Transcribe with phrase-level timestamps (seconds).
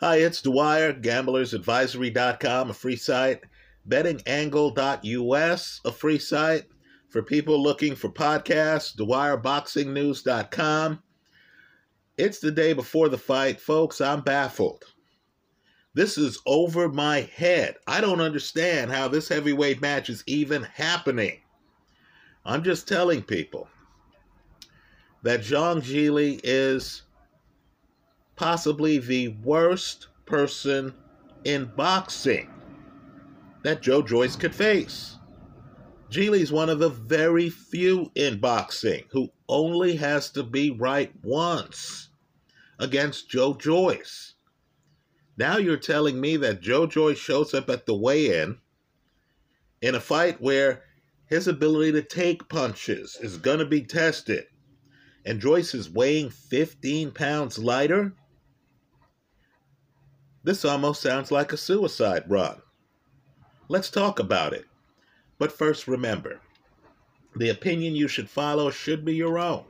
[0.00, 3.40] Hi, it's Dwyer, gamblersadvisory.com, a free site,
[3.88, 6.66] bettingangle.us, a free site
[7.08, 11.02] for people looking for podcasts, dwyerboxingnews.com.
[12.16, 13.60] It's the day before the fight.
[13.60, 14.84] Folks, I'm baffled.
[15.94, 17.74] This is over my head.
[17.88, 21.40] I don't understand how this heavyweight match is even happening.
[22.44, 23.66] I'm just telling people
[25.24, 27.02] that Zhang Zhilei is
[28.38, 30.94] possibly the worst person
[31.42, 32.48] in boxing
[33.64, 35.16] that Joe Joyce could face.
[36.08, 42.10] Zhilei's one of the very few in boxing who only has to be right once
[42.78, 44.34] against Joe Joyce.
[45.36, 48.58] Now you're telling me that Joe Joyce shows up at the weigh in
[49.82, 50.84] in a fight where
[51.26, 54.44] his ability to take punches is going to be tested,
[55.24, 58.14] and Joyce is weighing 15 pounds lighter?
[60.44, 62.62] This almost sounds like a suicide run.
[63.68, 64.66] Let's talk about it.
[65.38, 66.40] But first, remember
[67.36, 69.64] the opinion you should follow should be your own.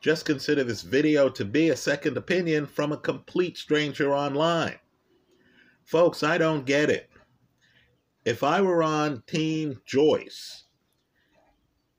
[0.00, 4.78] Just consider this video to be a second opinion from a complete stranger online.
[5.84, 7.08] Folks, I don't get it.
[8.24, 10.64] If I were on Team Joyce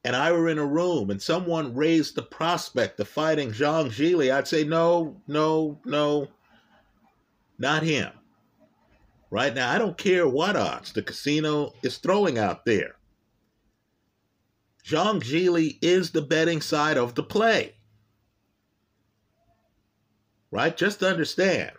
[0.03, 4.33] and I were in a room and someone raised the prospect of fighting Zhang Zhilei,
[4.33, 6.27] I'd say, no, no, no,
[7.57, 8.11] not him.
[9.29, 12.95] Right now, I don't care what odds the casino is throwing out there.
[14.85, 17.75] Zhang Zhilei is the betting side of the play.
[20.49, 20.77] Right?
[20.77, 21.71] Just understand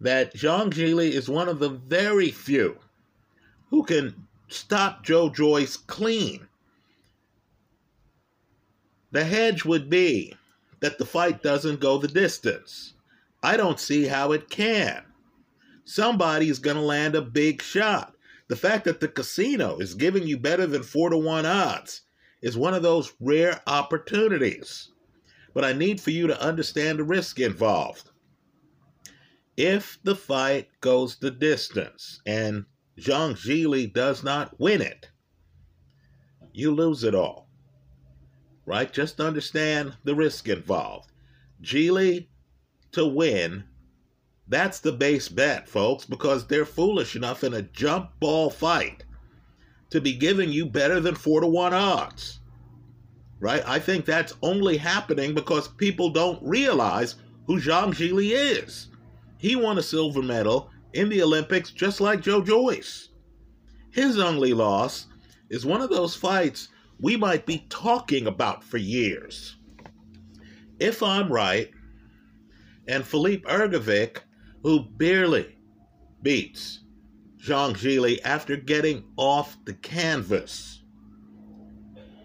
[0.00, 2.78] that Zhang Zhilei is one of the very few
[3.70, 6.48] who can stop Joe Joyce clean.
[9.12, 10.34] The hedge would be
[10.80, 12.94] that the fight doesn't go the distance.
[13.46, 15.04] I don't see how it can.
[15.84, 18.12] Somebody's going to land a big shot.
[18.48, 22.02] The fact that the casino is giving you better than four to one odds
[22.42, 24.90] is one of those rare opportunities.
[25.54, 28.10] But I need for you to understand the risk involved.
[29.56, 32.64] If the fight goes the distance and
[32.98, 35.08] Zhang Zhilei does not win it,
[36.52, 37.48] you lose it all.
[38.64, 38.92] Right?
[38.92, 41.12] Just understand the risk involved.
[41.62, 42.26] Zhilei
[42.96, 43.64] to win,
[44.48, 49.04] that's the base bet, folks, because they're foolish enough in a jump ball fight
[49.90, 52.40] to be giving you better than four to one odds.
[53.38, 53.62] Right?
[53.66, 58.88] I think that's only happening because people don't realize who Zhang Zhilei is.
[59.38, 63.10] He won a silver medal in the Olympics just like Joe Joyce.
[63.90, 65.06] His only loss
[65.50, 66.68] is one of those fights
[66.98, 69.56] we might be talking about for years.
[70.78, 71.70] If I'm right,
[72.88, 74.18] and Filip Hrgovic,
[74.62, 75.56] who barely
[76.22, 76.80] beats
[77.38, 80.82] Zhang Zhilei after getting off the canvas,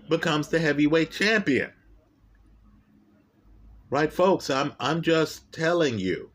[0.09, 1.71] becomes the heavyweight champion.
[3.89, 6.31] Right, folks, I'm, I'm just telling you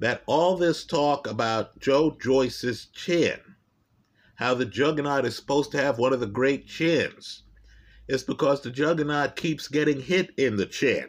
[0.00, 3.38] that all this talk about Joe Joyce's chin,
[4.36, 7.44] how the juggernaut is supposed to have one of the great chins,
[8.08, 11.08] is because the juggernaut keeps getting hit in the chin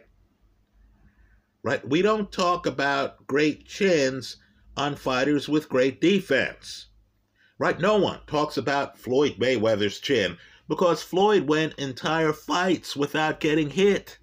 [1.62, 1.86] right?
[1.86, 4.36] We don't talk about great chins
[4.76, 6.86] on fighters with great defense,
[7.58, 7.78] right?
[7.78, 10.36] No one talks about Floyd Mayweather's chin
[10.68, 14.18] because Floyd went entire fights without getting hit.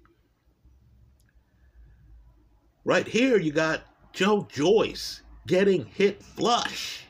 [2.84, 3.82] Right here, you got
[4.12, 7.04] Joe Joyce getting hit flush,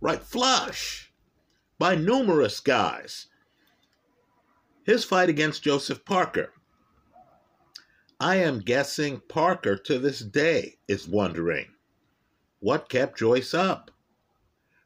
[0.00, 0.22] right?
[0.22, 1.12] Flush
[1.78, 3.28] by numerous guys.
[4.84, 6.52] His fight against Joseph Parker
[8.22, 11.66] I am guessing Parker to this day is wondering
[12.60, 13.90] what kept Joyce up.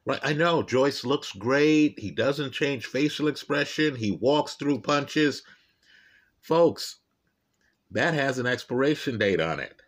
[0.05, 1.99] Right, I know Joyce looks great.
[1.99, 3.95] He doesn't change facial expression.
[3.95, 5.43] He walks through punches.
[6.41, 6.95] Folks,
[7.91, 9.83] that has an expiration date on it.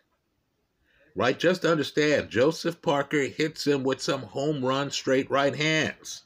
[1.16, 1.36] Right?
[1.36, 6.22] Just understand, Joseph Parker hits him with some home run straight right hands.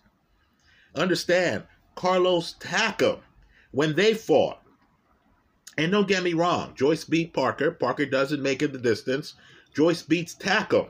[0.95, 3.21] Understand, Carlos Takam,
[3.71, 4.61] when they fought,
[5.77, 7.71] and don't get me wrong, Joyce beat Parker.
[7.71, 9.35] Parker doesn't make it the distance.
[9.75, 10.89] Joyce beats Takam.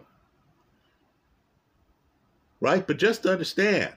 [2.61, 2.87] Right?
[2.87, 3.95] But just understand,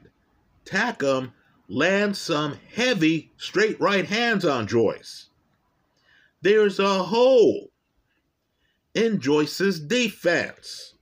[0.65, 1.33] Takam
[1.67, 5.27] lands some heavy straight right hands on Joyce.
[6.41, 7.71] There's a hole
[8.93, 10.93] in Joyce's defense.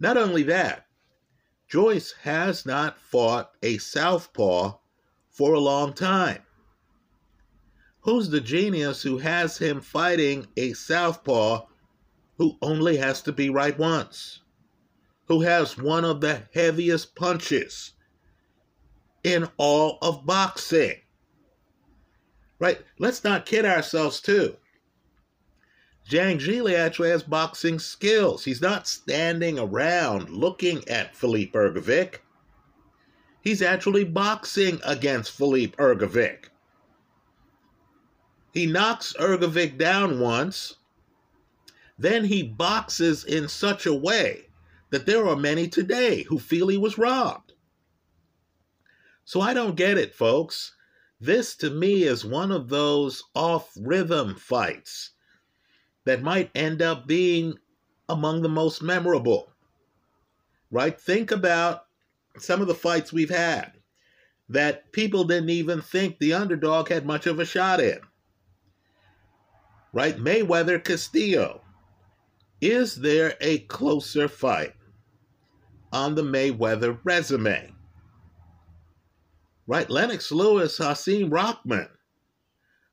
[0.00, 0.86] Not only that,
[1.68, 4.78] Joyce has not fought a southpaw
[5.30, 6.42] for a long time.
[8.02, 11.66] Who's the genius who has him fighting a southpaw
[12.38, 14.40] who only has to be right once,
[15.26, 17.92] who has one of the heaviest punches
[19.22, 20.96] in all of boxing.
[22.58, 22.80] Right?
[22.98, 24.56] Let's not kid ourselves, too.
[26.08, 28.44] Zhang Zhilei actually has boxing skills.
[28.44, 32.16] He's not standing around looking at Filip Hrgovic.
[33.42, 36.49] He's actually boxing against Filip Hrgovic.
[38.52, 40.76] He knocks Hrgovic down once.
[41.98, 44.46] Then he boxes in such a way
[44.90, 47.52] that there are many today who feel he was robbed.
[49.24, 50.74] So I don't get it, folks.
[51.20, 55.10] This to me is one of those off rhythm fights
[56.04, 57.58] that might end up being
[58.08, 59.52] among the most memorable.
[60.72, 60.98] Right?
[60.98, 61.86] Think about
[62.38, 63.74] some of the fights we've had
[64.48, 68.00] that people didn't even think the underdog had much of a shot in
[69.92, 70.16] right?
[70.16, 71.62] Mayweather Castillo.
[72.60, 74.74] Is there a closer fight
[75.92, 77.72] on the Mayweather resume?
[79.66, 79.88] Right?
[79.88, 81.88] Lennox Lewis, Hasim Rahman.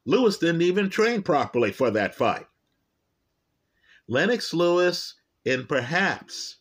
[0.05, 2.47] Lewis didn't even train properly for that fight.
[4.07, 6.57] Lennox Lewis, in perhaps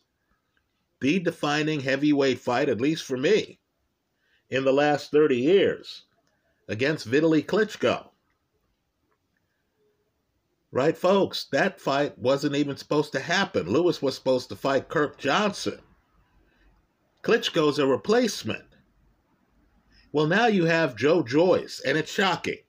[0.99, 3.59] the defining heavyweight fight, at least for me,
[4.49, 6.03] in the last 30 years,
[6.67, 8.09] against Vitaly Klitschko.
[10.71, 11.45] Right, folks?
[11.51, 13.69] That fight wasn't even supposed to happen.
[13.69, 15.79] Lewis was supposed to fight Kirk Johnson.
[17.23, 18.65] Klitschko's a replacement.
[20.11, 22.59] Well, now you have Joe Joyce, and it's shocking.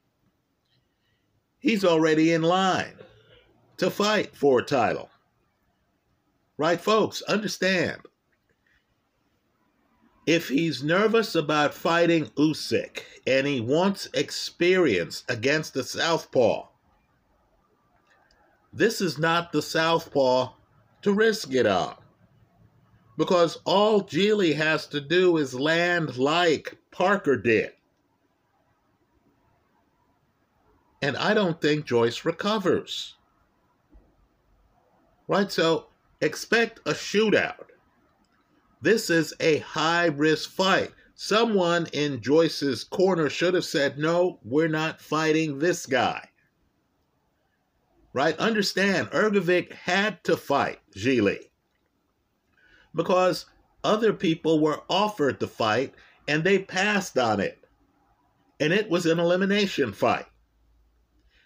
[1.58, 2.94] He's already in line
[3.78, 5.10] to fight for a title.
[6.56, 7.22] Right, folks?
[7.22, 8.00] Understand.
[10.26, 16.66] If he's nervous about fighting Usyk and he wants experience against the Southpaw,
[18.78, 20.52] this is not the southpaw
[21.02, 21.96] to risk it on.
[23.16, 27.72] Because all Zhilei has to do is land like Parker did.
[31.02, 33.16] And I don't think Joyce recovers.
[35.26, 35.50] Right?
[35.50, 35.88] So
[36.20, 37.64] expect a shootout.
[38.80, 40.92] This is a high risk fight.
[41.16, 46.28] Someone in Joyce's corner should have said, No, we're not fighting this guy
[48.18, 48.36] right?
[48.38, 51.38] Understand, Hrgovic had to fight Zhilei
[52.92, 53.46] because
[53.84, 55.94] other people were offered the fight
[56.26, 57.60] and they passed on it.
[58.58, 60.26] And it was an elimination fight.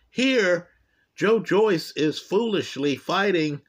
[0.08, 0.70] Here,
[1.14, 3.60] Joe Joyce is foolishly fighting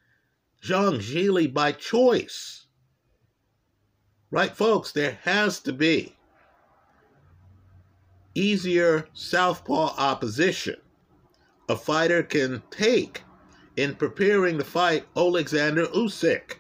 [0.63, 2.67] Zhang Zhilei by choice.
[4.31, 4.93] Right, folks?
[4.93, 6.15] There has to be
[8.33, 10.77] easier southpaw opposition
[11.69, 13.23] a fighter can take
[13.75, 16.57] in preparing to fight Alexander Usyk.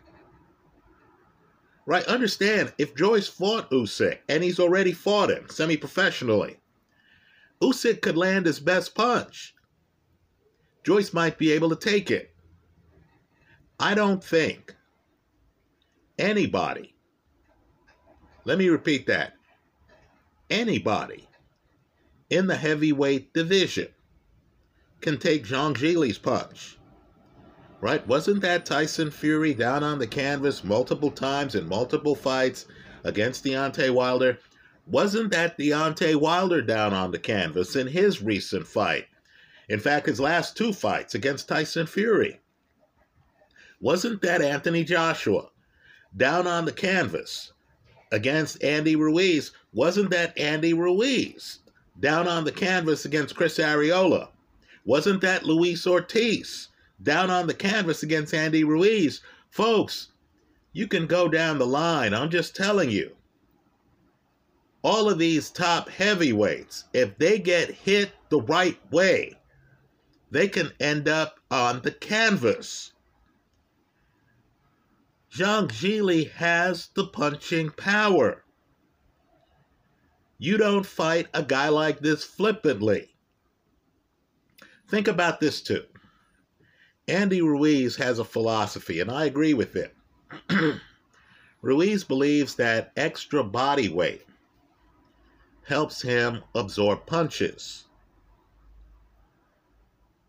[1.85, 2.05] Right?
[2.05, 6.57] Understand, if Joyce fought Usyk, and he's already fought him semi-professionally,
[7.61, 9.53] Usyk could land his best punch.
[10.83, 12.33] Joyce might be able to take it.
[13.79, 14.73] I don't think
[16.17, 16.95] anybody,
[18.45, 19.33] let me repeat that,
[20.49, 21.27] anybody
[22.29, 23.87] in the heavyweight division
[25.03, 26.77] can take Zhang Zhilei's punch.
[27.81, 28.05] Right?
[28.07, 32.65] Wasn't that Tyson Fury down on the canvas multiple times in multiple fights
[33.03, 34.39] against Deontay Wilder?
[34.87, 39.07] Wasn't that Deontay Wilder down on the canvas in his recent fight?
[39.67, 42.39] In fact, his last two fights against Tyson Fury.
[43.81, 45.49] Wasn't that Anthony Joshua
[46.15, 47.51] down on the canvas
[48.13, 49.51] against Andy Ruiz?
[49.73, 51.59] Wasn't that Andy Ruiz
[51.99, 54.29] down on the canvas against Chris Arreola?
[54.85, 56.69] Wasn't that Luis Ortiz
[57.01, 59.21] down on the canvas against Andy Ruiz?
[59.49, 60.09] Folks,
[60.73, 62.13] you can go down the line.
[62.13, 63.15] I'm just telling you.
[64.81, 69.39] All of these top heavyweights, if they get hit the right way,
[70.31, 72.91] they can end up on the canvas.
[75.31, 78.43] Zhang Zhilei has the punching power.
[80.37, 83.12] You don't fight a guy like this flippantly.
[84.93, 85.85] Think about this too.
[87.07, 89.95] Andy Ruiz has a philosophy, and I agree with it.
[91.63, 94.23] Ruiz believes that extra body weight
[95.65, 97.85] helps him absorb punches.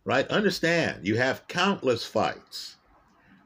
[0.06, 0.26] Right?
[0.28, 2.76] Understand, you have countless fights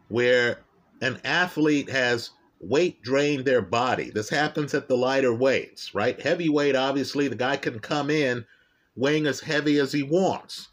[0.06, 0.60] where
[1.02, 4.10] an athlete has weight drained their body.
[4.10, 6.20] This happens at the lighter weights, right?
[6.20, 8.46] Heavyweight, obviously, the guy can come in
[8.94, 10.68] weighing as heavy as he wants.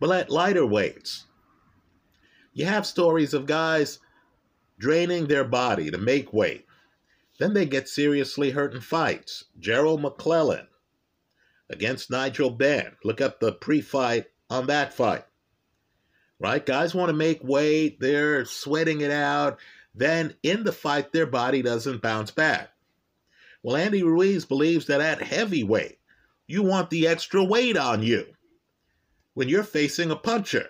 [0.00, 1.24] But at lighter weights,
[2.52, 3.98] You have stories of guys
[4.78, 6.66] draining their body to make weight.
[7.38, 9.44] Then they get seriously hurt in fights.
[9.58, 10.68] Gerald McClellan
[11.70, 12.96] against Nigel Benn.
[13.04, 15.24] Look up the pre fight on that fight.
[16.40, 16.64] Right?
[16.64, 19.58] Guys want to make weight, they're sweating it out.
[19.94, 22.70] Then in the fight, their body doesn't bounce back.
[23.62, 25.98] Well, Andy Ruiz believes that at heavyweight,
[26.46, 28.26] you want the extra weight on you
[29.38, 30.66] when you're facing a puncher.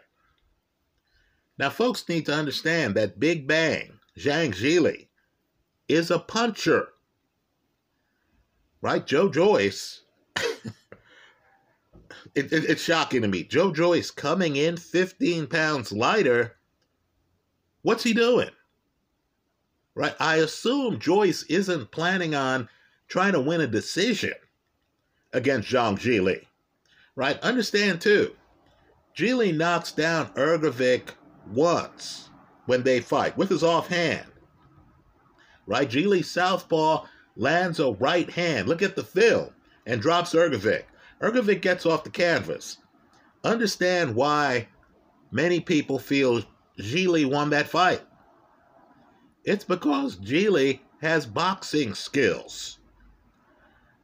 [1.57, 5.09] Now, folks need to understand that Big Bang, Zhang Zhilei,
[5.89, 6.89] is a puncher.
[8.83, 9.07] Right?
[9.07, 10.03] Joe Joyce.
[10.37, 10.53] it,
[12.35, 13.43] it, it's shocking to me.
[13.43, 16.57] Joe Joyce coming in 15 pounds lighter.
[17.81, 18.51] What's he doing?
[19.95, 20.15] Right?
[20.21, 22.69] I assume Joyce isn't planning on
[23.09, 24.35] trying to win a decision
[25.33, 26.45] against Zhang Zhilei.
[27.17, 27.41] Right?
[27.41, 28.37] Understand too,
[29.19, 31.09] Zhilei knocks down Hrgovic
[31.51, 32.31] once
[32.67, 34.31] when they fight with his offhand.
[35.67, 35.91] Right?
[35.91, 38.69] Zhilei southpaw lands a right hand.
[38.69, 39.51] Look at the film
[39.85, 40.85] and drops Hrgovic.
[41.21, 42.77] Hrgovic gets off the canvas.
[43.43, 44.69] Understand why
[45.33, 46.45] many people feel
[46.79, 48.03] Zhilei won that fight.
[49.43, 52.79] It's because Zhilei has boxing skills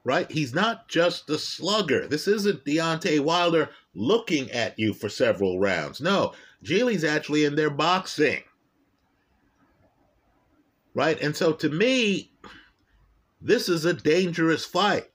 [0.04, 0.30] right?
[0.30, 2.06] He's not just a slugger.
[2.06, 6.00] This isn't Deontay Wilder looking at you for several rounds.
[6.00, 6.32] No,
[6.64, 8.42] Zhilei's actually in there boxing.
[10.94, 11.20] Right?
[11.20, 12.30] And so to me,
[13.40, 15.10] this is a dangerous fight.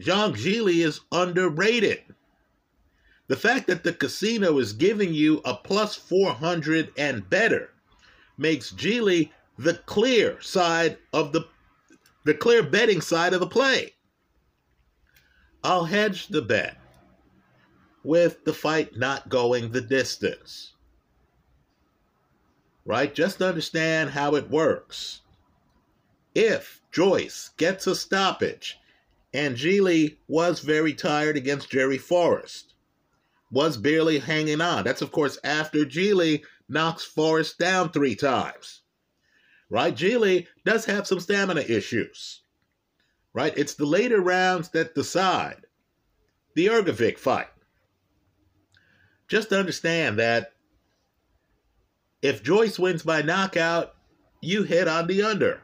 [0.00, 2.02] Zhang Zhilei is underrated.
[3.26, 7.70] The fact that the casino is giving you a plus 400 and better
[8.38, 11.46] makes Zhilei the clear side of the
[12.24, 13.94] the clear betting side of the play.
[15.64, 16.78] I'll hedge the bet
[18.08, 20.72] with the fight not going the distance.
[22.86, 23.14] Right?
[23.14, 25.20] Just understand how it works.
[26.34, 28.78] If Joyce gets a stoppage,
[29.34, 32.72] and Zhilei was very tired against Jerry Forrest,
[33.52, 34.84] was barely hanging on.
[34.84, 38.80] That's, of course, after Zhilei knocks Forrest down three times
[39.70, 39.94] right?
[39.94, 42.40] Zhilei does have some stamina issues,
[43.34, 43.52] right?
[43.54, 45.66] It's the later rounds that decide
[46.54, 47.48] the Hrgovic fight.
[49.28, 50.52] Just understand that
[52.22, 53.94] if Joyce wins by knockout,
[54.40, 55.62] you hit on the under.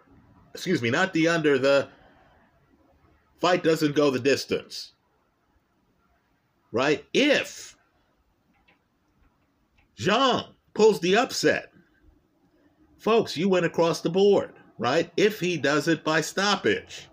[0.53, 1.89] Excuse me, not the under, the
[3.41, 4.93] fight doesn't go the distance.
[6.71, 7.05] Right?
[7.13, 7.77] If
[9.99, 11.75] Zhang pulls the upset,
[13.05, 15.13] Folks, you went across the board, right?
[15.15, 17.11] If he does it by stoppage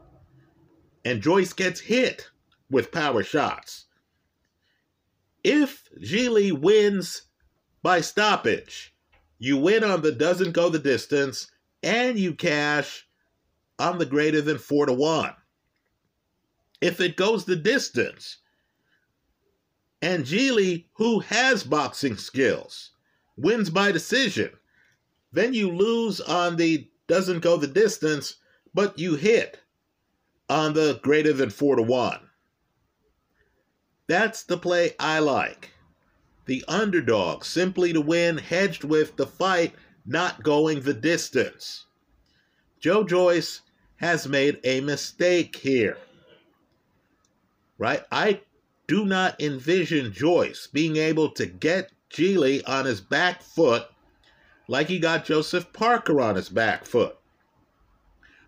[1.04, 2.32] and Joyce gets hit
[2.70, 3.88] with power shots.
[5.44, 7.24] If Zhilei wins
[7.82, 8.94] by stoppage,
[9.40, 11.50] you win on the doesn't go the distance
[11.82, 13.08] and you cash
[13.80, 15.34] on the greater than 4 to 1.
[16.80, 18.38] If it goes the distance,
[20.02, 22.92] and Zhilei, who has boxing skills,
[23.38, 24.52] wins by decision,
[25.32, 28.36] then you lose on the doesn't go the distance,
[28.74, 29.60] but you hit
[30.50, 32.20] on the greater than 4 to 1.
[34.12, 35.70] That's the play I like.
[36.46, 39.74] The underdog simply to win, hedged with the fight
[40.06, 41.86] not going the distance.
[42.82, 43.62] Joe Joyce
[43.96, 45.98] has made a mistake here.
[47.78, 48.04] Right?
[48.12, 48.42] I
[48.86, 53.88] do not envision Joyce being able to get Zhilei on his back foot
[54.68, 57.18] like he got Joseph Parker on his back foot.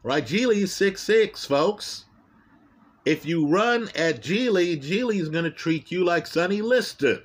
[0.04, 2.04] Right, six six, folks.
[3.06, 7.22] If you run at Zhilei, Zhilei's going to treat you like Sonny Liston.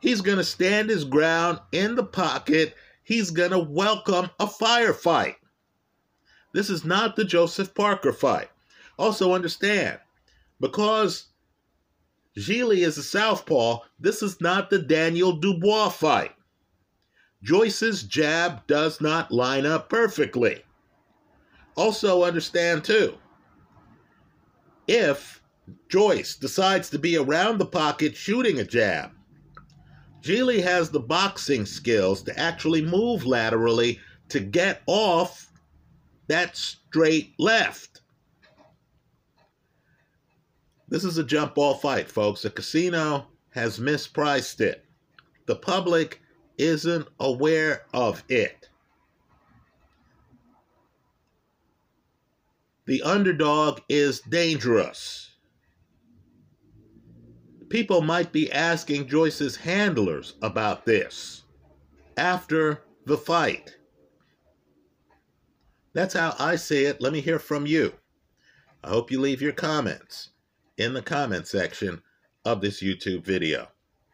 [0.00, 2.74] He's going to stand his ground in the pocket.
[3.02, 5.36] He's going to welcome a firefight.
[6.52, 8.48] This is not the Joseph Parker fight.
[8.98, 9.98] Also understand,
[10.60, 11.26] because
[12.38, 16.32] Zhilei is a southpaw, this is not the Daniel Dubois fight.
[17.42, 20.64] Joyce's jab does not line up perfectly.
[21.76, 23.18] Also, understand too,
[24.86, 25.42] if
[25.88, 29.10] Joyce decides to be around the pocket shooting a jab,
[30.22, 35.52] Zhilei has the boxing skills to actually move laterally to get off
[36.28, 38.00] that straight left.
[40.88, 42.42] This is a jump ball fight, folks.
[42.42, 44.84] The casino has mispriced it.
[45.46, 46.20] The public
[46.58, 48.68] isn't aware of it.
[52.86, 55.30] The underdog is dangerous.
[57.68, 61.42] People might be asking Joyce's handlers about this.
[62.16, 63.76] after the fight.
[65.92, 67.00] That's how I see it.
[67.00, 67.94] Let me hear from you.
[68.84, 70.30] I hope you leave your comments
[70.78, 72.02] in the comment section
[72.44, 73.68] of this YouTube video.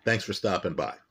[0.05, 1.02] Thanks for stopping by.